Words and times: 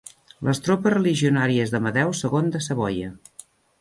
Les 0.45 0.61
tropes 0.67 0.95
religionàries 0.95 1.73
d'Amadeu 1.75 2.15
segon 2.21 2.51
de 2.57 2.63
Savoia. 2.69 3.13